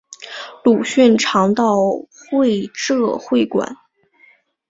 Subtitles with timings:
[0.63, 1.75] 鲁迅常到
[2.11, 2.39] 全
[2.73, 3.77] 浙会馆。